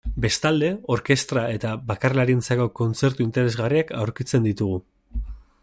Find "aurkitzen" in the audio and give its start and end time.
4.01-4.49